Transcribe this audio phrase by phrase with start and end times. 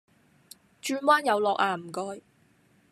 [0.81, 2.23] 轉彎有落呀唔該